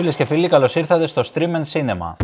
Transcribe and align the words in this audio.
Φίλες 0.00 0.16
και 0.16 0.24
φίλοι, 0.24 0.48
καλώς 0.48 0.74
ήρθατε 0.74 1.06
στο 1.06 1.22
Stream 1.32 1.50
and 1.50 1.64
Cinema. 1.72 2.16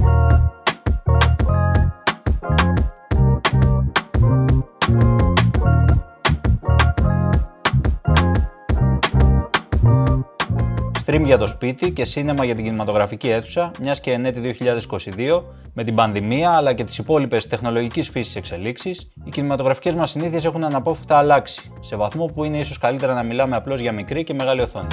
Stream 11.07 11.23
για 11.25 11.39
το 11.39 11.47
σπίτι 11.47 11.93
και 11.93 12.05
σίνεμα 12.05 12.45
για 12.45 12.55
την 12.55 12.65
κινηματογραφική 12.65 13.29
αίθουσα, 13.29 13.71
μιας 13.81 14.01
και 14.01 14.13
ενέτη 14.13 14.41
2022, 14.41 15.43
με 15.73 15.85
την 15.85 15.95
πανδημία 15.95 16.51
αλλά 16.51 16.73
και 16.73 16.85
τις 16.85 16.99
υπόλοιπες 16.99 17.47
τεχνολογικής 17.47 18.09
φύσης 18.09 18.37
εξελίξεις, 18.37 19.13
οι 19.25 19.31
κινηματογραφικές 19.31 19.95
μας 19.95 20.11
συνήθειες 20.11 20.45
έχουν 20.45 20.65
αναπόφευκτα 20.65 21.17
αλλάξει, 21.17 21.73
σε 21.81 21.97
βαθμό 21.97 22.27
που 22.27 22.45
είναι 22.45 22.59
ίσως 22.59 22.79
καλύτερα 22.79 23.15
να 23.15 23.23
μιλάμε 23.23 23.57
απλώς 23.57 23.81
για 23.81 23.93
μικρή 23.93 24.25
και 24.25 24.35
μεγάλη 24.35 24.61
οθόνη. 24.61 24.87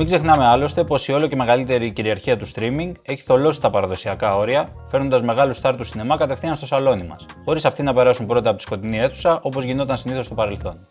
Μην 0.00 0.06
ξεχνάμε 0.06 0.46
άλλωστε 0.46 0.84
πως 0.84 1.08
η 1.08 1.12
όλο 1.12 1.26
και 1.26 1.36
μεγαλύτερη 1.36 1.92
κυριαρχία 1.92 2.36
του 2.36 2.46
streaming 2.54 2.92
έχει 3.02 3.22
θολώσει 3.22 3.60
τα 3.60 3.70
παραδοσιακά 3.70 4.36
όρια, 4.36 4.72
φέρνοντας 4.90 5.22
μεγάλου 5.22 5.54
στάρ 5.54 5.76
του 5.76 5.84
σινεμά 5.84 6.16
κατευθείαν 6.16 6.54
στο 6.54 6.66
σαλόνι 6.66 7.02
μας, 7.02 7.26
χωρίς 7.44 7.64
αυτοί 7.64 7.82
να 7.82 7.94
περάσουν 7.94 8.26
πρώτα 8.26 8.48
από 8.48 8.58
τη 8.58 8.64
σκοτεινή 8.64 8.98
αίθουσα 8.98 9.40
όπως 9.42 9.64
γινόταν 9.64 9.96
συνήθως 9.96 10.24
στο 10.24 10.34
παρελθόν. 10.34 10.88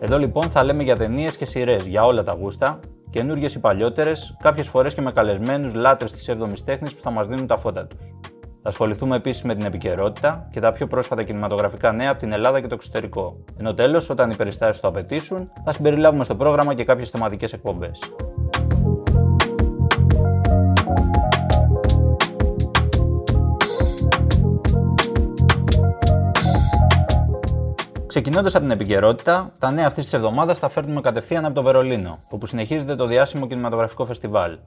Εδώ 0.00 0.18
λοιπόν 0.18 0.50
θα 0.50 0.64
λέμε 0.64 0.82
για 0.82 0.96
ταινίες 0.96 1.36
και 1.36 1.44
σειρές 1.44 1.86
για 1.86 2.04
όλα 2.04 2.22
τα 2.22 2.32
γούστα, 2.32 2.80
καινούριες 3.10 3.54
ή 3.54 3.60
παλιότερες, 3.60 4.36
κάποιες 4.40 4.68
φορές 4.68 4.94
και 4.94 5.00
με 5.00 5.12
καλεσμένους 5.12 5.74
λάτρες 5.74 6.12
της 6.12 6.30
7η 6.30 6.58
τέχνης 6.64 6.94
που 6.94 7.02
θα 7.02 7.10
μας 7.10 7.26
δίνουν 7.26 7.46
τα 7.46 7.56
φώτα 7.56 7.86
τους. 7.86 8.31
Θα 8.64 8.68
ασχοληθούμε 8.68 9.16
επίσης 9.16 9.42
με 9.42 9.54
την 9.54 9.64
επικαιρότητα 9.64 10.48
και 10.50 10.60
τα 10.60 10.72
πιο 10.72 10.86
πρόσφατα 10.86 11.22
κινηματογραφικά 11.22 11.92
νέα 11.92 12.10
από 12.10 12.18
την 12.18 12.32
Ελλάδα 12.32 12.60
και 12.60 12.66
το 12.66 12.74
εξωτερικό. 12.74 13.36
Ενώ 13.58 13.74
τέλος, 13.74 14.10
όταν 14.10 14.30
οι 14.30 14.34
περιστάσεις 14.34 14.80
το 14.80 14.88
απαιτήσουν, 14.88 15.50
θα 15.64 15.72
συμπεριλάβουμε 15.72 16.24
στο 16.24 16.36
πρόγραμμα 16.36 16.74
και 16.74 16.84
κάποιες 16.84 17.10
θεματικές 17.10 17.52
εκπομπές. 17.52 18.00
Ξεκινώντας 28.06 28.54
από 28.54 28.62
την 28.64 28.72
επικαιρότητα, 28.72 29.52
τα 29.58 29.70
νέα 29.70 29.86
αυτής 29.86 30.04
της 30.04 30.12
εβδομάδας 30.12 30.58
τα 30.58 30.68
φέρνουμε 30.68 31.00
κατευθείαν 31.00 31.44
από 31.44 31.54
το 31.54 31.62
Βερολίνο, 31.62 32.18
όπου 32.30 32.46
συνεχίζεται 32.46 32.94
το 32.94 33.06
διάσημο 33.06 33.46
κινηματογραφικό 33.46 34.04
φεστιβάλ. 34.04 34.58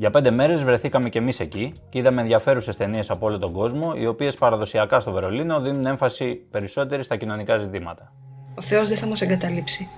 Για 0.00 0.10
πέντε 0.10 0.30
μέρες 0.30 0.64
βρεθήκαμε 0.64 1.08
κι 1.08 1.18
εμείς 1.18 1.40
εκεί 1.40 1.72
και 1.88 1.98
είδαμε 1.98 2.20
ενδιαφέρουσες 2.20 2.76
ταινίες 2.76 3.10
από 3.10 3.26
όλο 3.26 3.38
τον 3.38 3.52
κόσμο, 3.52 3.92
οι 3.96 4.06
οποίες 4.06 4.36
παραδοσιακά 4.36 5.00
στο 5.00 5.12
Βερολίνο 5.12 5.60
δίνουν 5.60 5.86
έμφαση 5.86 6.34
περισσότερη 6.34 7.02
στα 7.02 7.16
κοινωνικά 7.16 7.56
ζητήματα. 7.56 8.12
Ο 8.54 8.62
Θεός 8.62 8.88
δεν 8.88 8.98
θα 8.98 9.06
μας 9.06 9.20
εγκαταλείψει. 9.20 9.88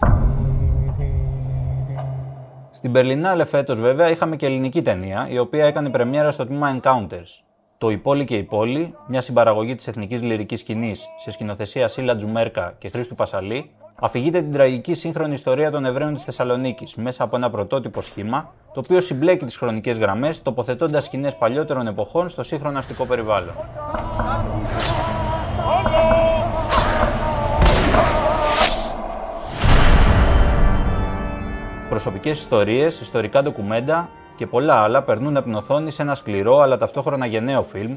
Στην 2.70 2.92
Berlinale 2.94 3.42
φέτος, 3.44 3.80
βέβαια, 3.80 4.10
είχαμε 4.10 4.36
και 4.36 4.46
ελληνική 4.46 4.82
ταινία, 4.82 5.26
η 5.30 5.38
οποία 5.38 5.64
έκανε 5.64 5.90
πρεμιέρα 5.90 6.30
στο 6.30 6.46
τμήμα 6.46 6.80
Encounters. 6.80 7.42
Το 7.78 7.90
«Η 7.90 7.98
πόλη 7.98 8.24
και 8.24 8.36
η 8.36 8.42
πόλη», 8.42 8.94
μια 9.06 9.20
συμπαραγωγή 9.20 9.74
της 9.74 9.86
εθνικής 9.86 10.22
λυρικής 10.22 10.60
σκηνής 10.60 11.06
σε 11.18 11.30
σκηνοθεσία 11.30 11.88
Σίλα 11.88 12.16
Τζουμέρκα 12.16 12.74
και 12.78 12.88
Χρήστου 12.88 13.14
Πασαλή, 13.14 13.70
αφηγείται 14.04 14.40
την 14.40 14.52
τραγική 14.52 14.94
σύγχρονη 14.94 15.32
ιστορία 15.32 15.70
των 15.70 15.84
Εβραίων 15.84 16.14
της 16.14 16.24
Θεσσαλονίκης 16.24 16.94
μέσα 16.94 17.24
από 17.24 17.36
ένα 17.36 17.50
πρωτότυπο 17.50 18.00
σχήμα, 18.00 18.54
το 18.72 18.80
οποίο 18.80 19.00
συμπλέκει 19.00 19.44
τις 19.44 19.56
χρονικές 19.56 19.98
γραμμές, 19.98 20.42
τοποθετώντας 20.42 21.04
σκηνές 21.04 21.36
παλιότερων 21.36 21.86
εποχών 21.86 22.28
στο 22.28 22.42
σύγχρονο 22.42 22.78
αστικό 22.78 23.04
περιβάλλον. 23.04 23.54
Προσωπικές 31.88 32.38
ιστορίες, 32.38 33.00
ιστορικά 33.00 33.42
ντοκουμέντα 33.42 34.08
και 34.34 34.46
πολλά 34.46 34.74
άλλα 34.74 35.02
περνούν 35.02 35.36
από 35.36 35.44
την 35.44 35.54
οθόνη 35.54 35.90
σε 35.90 36.02
ένα 36.02 36.14
σκληρό 36.14 36.58
αλλά 36.58 36.76
ταυτόχρονα 36.76 37.26
γενναίο 37.26 37.62
φιλμ 37.62 37.96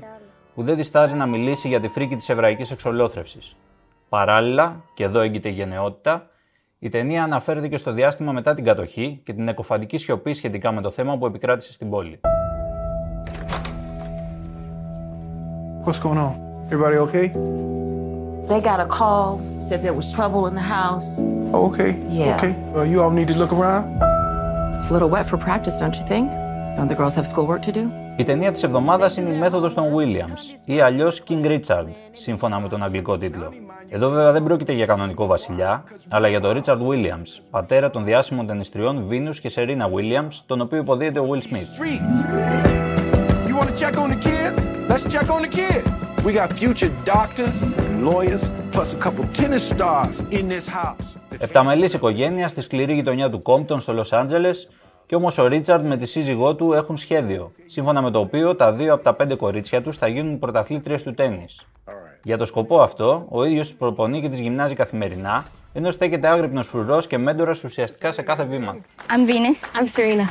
που 0.56 0.64
δεν 0.64 0.76
διστάζει 0.76 1.16
να 1.16 1.26
μιλήσει 1.26 1.68
για 1.68 1.80
τη 1.80 1.88
φρίκη 1.88 2.16
της 2.16 2.30
εβραϊκής 2.30 2.72
εξολόθρευσης. 2.72 3.56
Παράλληλα, 4.16 4.84
και 4.94 5.04
εδώ 5.04 5.20
έγκυται 5.20 5.50
η 5.50 5.52
γενναιότητα, 5.52 6.28
η 6.80 6.90
ταινία 6.90 7.24
αναφέρεται 7.24 7.68
και 7.68 7.78
στο 7.78 7.92
διάστημα 7.92 8.32
μετά 8.32 8.54
την 8.54 8.64
κατοχή 8.64 9.22
και 9.24 9.34
την 9.34 9.48
εκοφαντική 9.48 9.98
σιωπή 9.98 10.34
σχετικά 10.34 10.72
με 10.72 10.82
το 10.82 10.90
θέμα 10.90 11.18
που 11.18 11.26
επικράτησε 11.26 11.74
στην 11.74 11.90
πόλη. 11.90 12.20
What's 15.86 16.00
going 16.00 16.20
on? 16.28 16.34
Everybody 16.72 16.98
okay? 17.06 17.28
They 18.50 18.62
got 18.72 18.80
a 18.80 18.90
call, 19.00 19.30
said 19.68 19.78
there 19.84 19.98
was 20.02 20.08
trouble 20.18 20.44
in 20.50 20.54
the 20.62 20.68
house. 20.80 21.12
Oh, 21.54 21.70
okay. 21.70 21.92
Yeah. 22.20 22.38
Okay. 22.38 22.54
Uh, 22.76 22.84
you 22.92 22.98
all 23.04 23.14
need 23.20 23.30
to 23.34 23.38
look 23.42 23.52
around. 23.58 23.86
It's 24.74 24.86
a 24.90 24.94
little 24.96 25.12
wet 25.16 25.26
for 25.32 25.38
practice, 25.48 25.76
don't 25.82 25.96
you 26.00 26.06
think? 26.14 26.28
Don't 26.78 26.90
the 26.94 27.00
girls 27.02 27.16
have 27.20 27.28
schoolwork 27.34 27.62
to 27.70 27.74
do? 27.80 27.86
Η 28.18 28.24
ταινία 28.24 28.52
της 28.52 28.64
εβδομάδας 28.64 29.18
είναι 29.18 29.30
η 29.30 29.38
μέθοδος 29.38 29.74
των 29.74 29.86
Williams 29.96 30.60
ή 30.66 30.80
αλλιώς 30.80 31.24
King 31.28 31.46
Richard, 31.46 31.88
σύμφωνα 32.12 32.60
με 32.60 32.68
τον 32.68 32.84
αγγλικό 32.84 33.18
τίτλο. 33.18 33.54
Εδώ 33.90 34.10
βέβαια 34.10 34.32
δεν 34.32 34.44
πρόκειται 34.44 34.74
για 34.74 34.86
κανονικό 34.86 35.26
βασιλιά, 35.26 35.84
αλλά 36.10 36.28
για 36.28 36.40
τον 36.40 36.60
Richard 36.60 36.78
Williams, 36.88 37.42
πατέρα 37.50 37.90
των 37.90 38.06
διάσημων 38.06 38.48
ταινιστριών 38.48 39.10
Venus 39.12 39.36
και 39.42 39.52
Serena 39.56 39.86
Williams, 39.96 40.34
τον 40.46 40.62
οποίο 40.62 40.78
υποδίεται 40.78 41.20
ο 41.20 41.28
Will 41.32 41.54
Smith. 41.54 41.58
Streets. 41.58 42.14
You 43.48 43.56
want 43.60 43.70
to 43.70 43.78
check 43.84 43.98
on 43.98 44.10
the 44.10 44.22
kids? 44.30 44.58
Let's 44.90 45.06
check 45.14 45.30
on 45.36 45.42
the 45.42 45.54
kids. 45.62 45.90
We 46.26 46.32
got 46.42 46.50
future 46.62 46.92
doctors 47.16 47.56
and 47.84 48.06
lawyers, 48.10 48.44
plus 48.72 48.90
a 48.98 49.00
couple 49.06 49.24
tennis 49.40 49.64
stars 49.74 50.16
in 50.32 50.48
this 50.48 50.68
house. 50.68 51.16
Επταμελής 51.40 51.94
οικογένειας 51.94 52.52
στη 52.52 52.62
σκληρή 52.62 52.94
γειτονιά 52.94 53.30
του 53.30 53.42
Κόμπτον 53.42 53.80
στο 53.80 53.94
Λος 53.94 54.14
Άντζελες 54.14 54.70
και 55.06 55.16
όμως 55.16 55.38
ο 55.38 55.48
Ρίτσαρντ 55.48 55.86
με 55.86 55.98
τη 55.98 56.06
σύζυγό 56.06 56.56
του 56.56 56.74
έχουν 56.74 56.98
σχέδιο, 56.98 57.52
σύμφωνα 57.66 58.02
με 58.02 58.12
το 58.12 58.20
οποίο 58.20 58.56
τα 58.56 58.74
δύο 58.74 58.94
από 58.94 59.04
τα 59.04 59.14
πέντε 59.14 59.36
κορίτσια 59.36 59.82
τους 59.82 59.98
θα 59.98 60.08
γίνουν 60.08 60.40
πρωταθλήτριες 60.40 61.04
του 61.04 61.14
τέννις. 61.14 61.66
Για 62.24 62.38
το 62.38 62.46
σκοπό 62.46 62.82
αυτό, 62.82 63.26
ο 63.30 63.44
ίδιος 63.44 63.68
τους 63.68 63.78
προπονεί 63.78 64.22
και 64.22 64.30
τις 64.30 64.40
γυμνάζει 64.40 64.74
καθημερινά, 64.74 65.46
ενώ 65.74 65.92
στέκεται 65.92 66.28
άγρυπνος 66.28 66.68
φρουρός 66.68 67.08
και 67.08 67.18
μέντορας 67.18 67.64
ουσιαστικά 67.64 68.12
σε 68.12 68.22
κάθε 68.22 68.44
βήμα 68.46 68.74
του. 68.74 68.82
I'm 69.10 69.30
Venus. 69.30 69.80
I'm 69.80 69.88
Serena. 69.96 70.30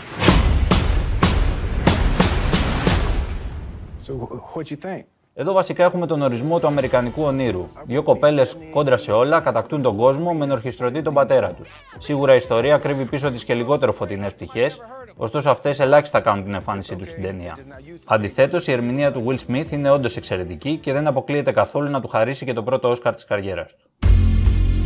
So, 4.07 4.13
wh- 4.13 4.57
what'd 4.57 4.71
you 4.71 4.77
think? 4.87 5.05
Εδώ 5.37 5.53
βασικά 5.53 5.85
έχουμε 5.85 6.07
τον 6.07 6.23
ορισμό 6.23 6.61
του 6.61 6.67
Αμερικανικού 6.67 7.23
ονείρου. 7.23 7.69
Δύο 7.87 8.03
κοπέλες 8.03 8.57
κόντρα 8.71 8.97
σε 8.97 9.13
όλα 9.13 9.41
κατακτούν 9.41 9.83
τον 9.83 9.97
κόσμο 9.97 10.33
με 10.33 10.45
ενορχιστρωτή 10.45 11.03
τον 11.03 11.15
πατέρα 11.15 11.53
τους. 11.53 11.81
Σίγουρα 11.99 12.33
η 12.33 12.37
ιστορία 12.37 12.79
κρύβει 12.79 13.05
πίσω 13.05 13.31
τη 13.31 13.45
και 13.45 13.55
λιγότερο 13.55 13.93
φωτεινές 13.93 14.35
πτυχές, 14.35 14.81
ωστόσο 15.17 15.51
αυτές 15.51 15.81
ελάχιστα 15.81 16.21
κάνουν 16.21 16.45
την 16.45 16.55
εμφάνισή 16.55 16.97
τους 16.97 17.09
στην 17.09 17.23
ταινία. 17.23 17.59
Αντιθέτως, 18.05 18.67
η 18.67 18.73
ερμηνεία 18.73 19.13
του 19.13 19.25
Will 19.29 19.51
Smith 19.51 19.71
είναι 19.71 19.91
όντως 19.91 20.17
εξαιρετική 20.17 20.77
και 20.77 20.93
δεν 20.93 21.07
αποκλείεται 21.07 21.53
καθόλου 21.53 21.91
να 21.91 22.01
του 22.01 22.09
χαρίσει 22.09 22.45
και 22.45 22.53
το 22.53 22.63
πρώτο 22.63 22.91
Όσκαρ 22.91 23.15
της 23.15 23.25
καριέρας 23.25 23.75
του. 23.75 24.09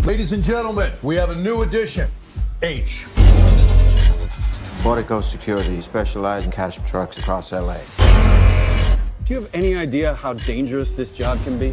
Ladies 0.07 0.33
and 0.33 0.43
gentlemen, 0.43 0.91
we 1.03 1.15
have 1.17 1.31
a 1.31 1.39
new 1.49 1.57
addition. 1.67 2.07
H. 2.63 2.93
Portico 4.83 5.21
Security 5.21 5.81
specialize 5.91 6.45
in 6.47 6.51
cash 6.51 6.77
trucks 6.91 7.19
across 7.19 7.53
LA. 7.53 8.08
Do 9.29 9.35
you 9.35 9.41
have 9.43 9.55
any 9.63 9.75
idea 9.87 10.09
how 10.25 10.33
dangerous 10.53 10.91
this 10.99 11.11
job 11.21 11.37
can 11.45 11.55
be? 11.63 11.71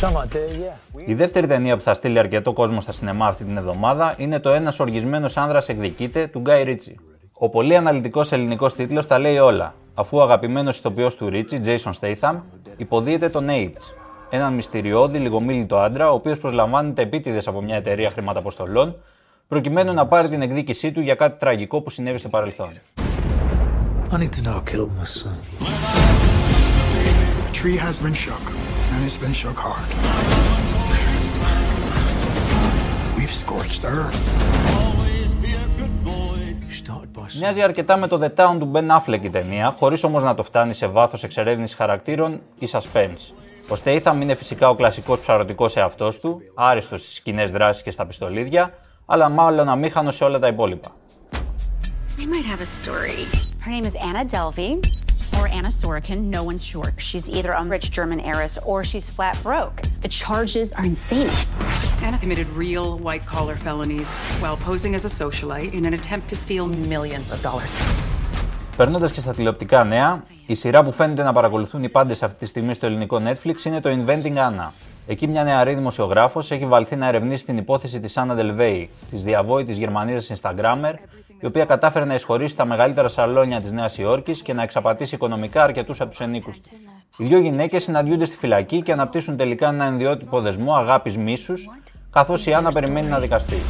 Some 0.00 0.16
out 0.16 0.30
there, 0.30 0.52
yeah. 0.64 1.06
Η 1.06 1.14
δεύτερη 1.14 1.46
ταινία 1.46 1.76
που 1.76 1.82
θα 1.82 1.94
στείλει 1.94 2.18
αρκετό 2.18 2.52
κόσμο 2.52 2.80
στα 2.80 2.92
σινεμά 2.92 3.26
αυτή 3.26 3.44
την 3.44 3.56
εβδομάδα 3.56 4.14
είναι 4.18 4.38
το 4.40 4.50
Ένας 4.50 4.80
οργισμένος 4.80 5.36
άνδρας 5.36 5.68
εκδικείται 5.68 6.26
του 6.26 6.40
Γκάι 6.40 6.62
Ρίτσι. 6.62 6.96
Ο 7.32 7.48
πολύ 7.48 7.76
αναλυτικός 7.76 8.32
ελληνικός 8.32 8.74
τίτλος 8.74 9.06
τα 9.06 9.18
λέει 9.18 9.38
όλα, 9.38 9.74
αφού 9.94 10.16
ο 10.16 10.22
αγαπημένος 10.22 10.78
ηθοποιός 10.78 11.16
του 11.16 11.28
Ρίτσι, 11.28 11.60
Jason 11.64 11.90
Statham, 12.00 12.40
υποδίεται 12.76 13.28
τον 13.28 13.46
H, 13.48 13.68
έναν 14.30 14.52
μυστηριώδη 14.52 15.18
λιγομίλητο 15.18 15.78
άντρα, 15.78 16.10
ο 16.10 16.14
οποίος 16.14 16.38
προσλαμβάνεται 16.38 17.02
επίτηδες 17.02 17.46
από 17.46 17.62
μια 17.62 17.76
εταιρεία 17.76 18.10
χρηματαποστολών, 18.10 19.02
προκειμένου 19.48 19.92
να 19.92 20.06
πάρει 20.06 20.28
την 20.28 20.42
εκδίκησή 20.42 20.92
του 20.92 21.00
για 21.00 21.14
κάτι 21.14 21.38
τραγικό 21.38 21.80
που 21.80 21.90
συνέβη 21.90 22.18
στο 22.18 22.28
παρελθόν. 22.28 22.70
I 24.14 24.18
need 24.18 24.34
to 24.34 24.42
know 24.42 24.56
who 24.58 24.64
killed 24.72 24.92
my 25.00 25.06
son. 25.20 25.38
The 27.46 27.52
tree 27.60 27.78
has 27.86 27.98
been 27.98 28.16
shook, 28.24 28.46
and 28.92 28.98
it's 29.06 29.16
been 29.16 29.32
shook 29.42 29.58
hard. 29.66 29.88
We've 33.16 33.36
scorched 33.42 33.82
earth. 33.84 34.22
You 36.68 36.74
started 36.82 37.12
by 37.14 37.26
Μοιάζει 37.38 37.62
αρκετά 37.62 37.96
με 37.96 38.06
το 38.06 38.18
The 38.22 38.34
Town 38.40 38.56
του 38.58 38.70
Ben 38.74 38.86
Affleck 38.98 39.22
η 39.22 39.30
ταινία, 39.30 39.70
χωρίς 39.70 40.04
όμως 40.04 40.22
να 40.22 40.34
το 40.34 40.42
φτάνει 40.42 40.72
σε 40.72 40.86
βάθος 40.86 41.24
εξερεύνησης 41.24 41.76
χαρακτήρων 41.76 42.40
ή 42.58 42.68
suspense. 42.70 43.34
Ο 43.68 43.74
Statham 43.84 44.18
είναι 44.20 44.34
φυσικά 44.34 44.68
ο 44.68 44.74
κλασικός 44.74 45.20
ψαρωτικός 45.20 45.76
εαυτός 45.76 46.20
του, 46.20 46.40
άριστος 46.54 47.00
στις 47.00 47.20
κοινέ 47.20 47.44
δράσει 47.44 47.82
και 47.82 47.90
στα 47.90 48.06
πιστολίδια, 48.06 48.74
αλλά 49.06 49.28
μάλλον 49.28 49.68
αμήχανος 49.68 50.14
σε 50.14 50.24
όλα 50.24 50.38
τα 50.38 50.46
υπόλοιπα. 50.46 50.96
I 52.18 52.26
might 52.26 52.44
have 52.44 52.60
a 52.60 52.66
story. 52.66 53.51
Her 53.64 53.70
name 53.70 53.86
is 53.90 53.94
Anna 54.08 54.24
Delvey. 54.24 54.72
or 55.38 55.46
Anna 55.58 55.72
Sorokin, 55.80 56.18
no 56.36 56.42
one's 56.48 56.64
sure. 56.72 56.92
She's 57.08 57.26
either 57.36 57.52
a 57.52 57.64
rich 57.74 57.86
German 57.98 58.20
heiress 58.30 58.54
or 58.70 58.78
she's 58.90 59.06
flat 59.16 59.36
broke. 59.42 59.78
The 60.04 60.12
charges 60.22 60.66
are 60.78 60.86
insane. 60.92 61.30
Anna 62.06 62.18
committed 62.22 62.48
real 62.64 62.86
white 63.06 63.24
collar 63.34 63.56
felonies 63.66 64.10
while 64.42 64.56
posing 64.68 64.92
as 64.98 65.04
a 65.10 65.12
socialite 65.22 65.72
in 65.78 65.82
an 65.88 65.94
attempt 65.94 66.24
to 66.32 66.36
steal 66.44 66.66
millions 66.92 67.26
of 67.34 67.38
dollars. 67.42 67.72
Περνώντα 68.76 69.10
και 69.10 69.20
στα 69.20 69.34
τηλεοπτικά 69.34 69.84
νέα, 69.84 70.24
η 70.46 70.54
σειρά 70.54 70.82
που 70.82 70.92
φαίνεται 70.92 71.22
να 71.22 71.32
παρακολουθούν 71.32 71.82
οι 71.82 71.88
πάντε 71.88 72.12
αυτή 72.12 72.34
τη 72.34 72.46
στιγμή 72.46 72.74
στο 72.74 72.86
ελληνικό 72.86 73.22
Netflix 73.24 73.64
είναι 73.64 73.80
το 73.80 73.90
Inventing 73.90 74.36
Anna. 74.36 74.70
Εκεί 75.06 75.26
μια 75.26 75.44
νεαρή 75.44 75.74
δημοσιογράφο 75.74 76.38
έχει 76.38 76.66
βαλθεί 76.66 76.96
να 76.96 77.06
ερευνήσει 77.06 77.44
την 77.44 77.56
υπόθεση 77.56 78.00
τη 78.00 78.12
Anna 78.16 78.38
Delvey, 78.38 78.86
τη 79.10 79.16
διαβόητη 79.16 79.72
Γερμανίδα 79.72 80.20
Instagrammer, 80.20 80.94
η 81.42 81.46
οποία 81.46 81.64
κατάφερε 81.64 82.04
να 82.04 82.14
εισχωρήσει 82.14 82.56
τα 82.56 82.64
μεγαλύτερα 82.64 83.08
σαλόνια 83.08 83.60
της 83.60 83.72
Νέας 83.72 83.98
Υόρκης 83.98 84.42
και 84.42 84.52
να 84.52 84.62
εξαπατήσει 84.62 85.14
οικονομικά 85.14 85.62
αρκετούς 85.62 86.00
από 86.00 86.10
τους 86.10 86.20
ενίκους 86.20 86.60
της. 86.60 86.72
Οι 87.16 87.24
δύο 87.24 87.38
γυναίκες 87.38 87.82
συναντιούνται 87.82 88.24
στη 88.24 88.36
φυλακή 88.36 88.82
και 88.82 88.92
αναπτύσσουν 88.92 89.36
τελικά 89.36 89.68
ένα 89.68 89.84
ενδιότυπο 89.84 90.40
δεσμό 90.40 90.74
αγάπης 90.74 91.16
μίσους, 91.18 91.70
καθώς 92.10 92.46
η 92.46 92.52
Άννα 92.52 92.72
περιμένει 92.72 93.08
να 93.08 93.18
δικαστεί. 93.18 93.62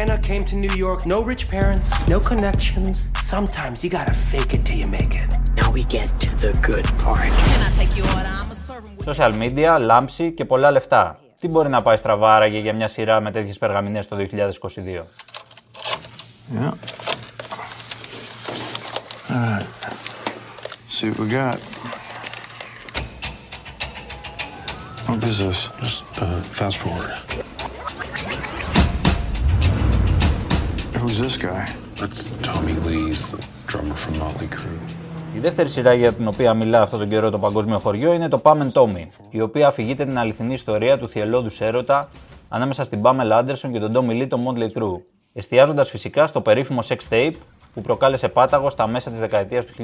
Anna 0.00 0.18
came 0.28 0.44
to 0.50 0.56
New 0.64 0.74
York. 0.86 1.00
No 1.14 1.18
rich 1.30 1.44
parents, 1.54 1.86
no 2.14 2.18
connections. 2.30 2.96
Sometimes 3.34 3.76
you 3.82 3.90
gotta 3.98 4.16
fake 4.30 4.52
it 4.56 4.62
till 4.66 4.78
you 4.82 4.88
make 4.98 5.14
it. 5.22 5.30
Now 5.60 5.68
we 5.76 5.82
get 5.96 6.08
to 6.24 6.30
the 6.44 6.52
good 6.68 6.86
part. 7.04 7.32
Social 9.04 9.32
media, 9.32 9.78
λάμψη 9.78 10.32
και 10.32 10.44
πολλά 10.44 10.70
λεφτά. 10.70 11.18
Τι 11.44 11.50
μπορεί 11.50 11.68
να 11.68 11.82
πάει 11.82 11.96
στραβά 11.96 12.36
άραγε 12.36 12.58
για 12.58 12.74
μια 12.74 12.88
σειρά 12.88 13.20
με 13.20 13.30
τέτοιες 13.30 13.58
περγαμηνές 13.58 14.06
το 14.06 14.16
2022. 14.16 15.04
Yeah. 16.54 16.72
Alright. 19.28 19.66
See 20.94 21.10
what 21.10 21.18
we 21.18 21.28
got. 21.28 21.58
What 25.06 25.24
is 25.30 25.38
this? 25.44 25.68
Just 25.82 26.02
uh, 26.22 26.40
fast 26.60 26.76
forward. 26.82 27.12
Who's 30.98 31.18
this 31.24 31.36
guy? 31.36 31.64
That's 32.00 32.20
Tommy 32.48 32.74
Lee's 32.86 33.20
the 33.32 33.40
drummer 33.70 33.96
from 34.02 34.14
Motley 34.18 34.48
Crue. 34.56 35.03
Η 35.34 35.38
δεύτερη 35.38 35.68
σειρά 35.68 35.94
για 35.94 36.12
την 36.12 36.26
οποία 36.26 36.54
μιλά 36.54 36.82
αυτόν 36.82 36.98
τον 36.98 37.08
καιρό 37.08 37.30
το 37.30 37.38
παγκόσμιο 37.38 37.78
χωριό 37.78 38.12
είναι 38.12 38.28
το 38.28 38.40
Pam 38.44 38.56
and 38.56 38.72
Tommy, 38.72 39.06
η 39.30 39.40
οποία 39.40 39.66
αφηγείται 39.66 40.04
την 40.04 40.18
αληθινή 40.18 40.52
ιστορία 40.52 40.98
του 40.98 41.08
θυελώδου 41.08 41.50
έρωτα 41.58 42.08
ανάμεσα 42.48 42.84
στην 42.84 43.00
Pamela 43.02 43.38
Anderson 43.38 43.70
και 43.72 43.78
τον 43.78 43.92
Tommy 43.94 44.22
Lee 44.22 44.28
των 44.28 44.44
Motley 44.46 44.78
Crue, 44.78 45.00
εστιάζοντας 45.32 45.90
φυσικά 45.90 46.26
στο 46.26 46.40
περίφημο 46.40 46.80
sex 46.88 46.96
tape 47.10 47.34
που 47.74 47.80
προκάλεσε 47.80 48.28
πάταγο 48.28 48.70
στα 48.70 48.86
μέσα 48.86 49.10
της 49.10 49.20
δεκαετίας 49.20 49.64
του 49.64 49.72
1990. 49.72 49.82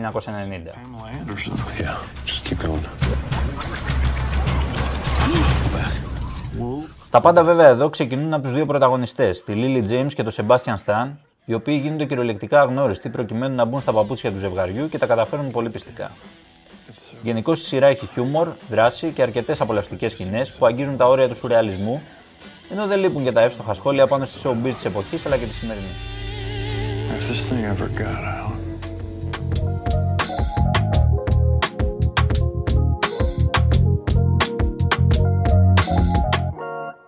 Τα 7.11 7.21
πάντα 7.21 7.45
βέβαια 7.45 7.69
εδώ 7.69 7.91
ξεκινούν 7.91 8.33
από 8.33 8.43
τους 8.43 8.53
δύο 8.53 8.67
πρωταγωνιστές, 8.67 9.43
τη 9.43 9.53
Lily 9.57 9.91
James 9.91 10.13
και 10.15 10.23
τον 10.23 10.33
Sebastian 10.33 10.75
Stan, 10.85 11.09
οι 11.51 11.55
οποίοι 11.55 11.81
γίνονται 11.83 12.05
κυριολεκτικά 12.05 12.61
αγνώριστοι 12.61 13.09
προκειμένου 13.09 13.55
να 13.55 13.65
μπουν 13.65 13.81
στα 13.81 13.93
παπούτσια 13.93 14.33
του 14.33 14.39
ζευγαριού 14.39 14.89
και 14.89 14.99
τα 14.99 15.07
καταφέρουν 15.07 15.51
πολύ 15.51 15.71
πιστικά. 15.71 16.11
Γενικώ 17.23 17.53
η 17.53 17.57
σειρά 17.57 17.87
έχει 17.87 18.07
χιούμορ, 18.07 18.53
δράση 18.69 19.11
και 19.11 19.23
αρκετές 19.23 19.61
απολαυστικές 19.61 20.13
σκηνές 20.13 20.53
που 20.55 20.67
αγγίζουν 20.67 20.97
τα 20.97 21.07
όρια 21.07 21.29
του 21.29 21.35
σουρεαλισμού, 21.35 22.03
ενώ 22.71 22.87
δεν 22.87 22.99
λείπουν 22.99 23.25
και 23.25 23.33
τα 23.33 23.41
εύστοχα 23.41 23.75
σχόλια 23.75 24.07
πάνω 24.07 24.25
στη 24.25 24.41
showbiz 24.45 24.73
της 24.73 24.85
εποχής 24.85 25.27
αλλά 25.27 25.37
και 25.37 25.47
τη 25.47 25.55
σημερινή. 25.55 25.87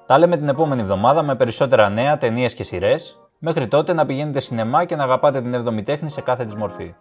Τα 0.07 0.19
λέμε 0.19 0.37
την 0.37 0.49
επόμενη 0.49 0.81
εβδομάδα 0.81 1.23
με 1.23 1.35
περισσότερα 1.35 1.89
νέα, 1.89 2.19
ταινίες 2.19 2.55
και 2.55 2.65
σειρές. 2.65 3.22
Μέχρι 3.45 3.69
τότε 3.69 3.93
να 3.93 4.07
πηγαίνετε 4.07 4.41
σινεμά 4.41 4.85
και 4.85 4.97
να 4.97 5.03
αγαπάτε 5.03 5.43
την 5.43 5.55
7η 5.55 5.83
τέχνη 5.85 6.11
σε 6.11 6.21
κάθε 6.21 6.45
της 6.45 6.55
μορφή. 6.55 6.95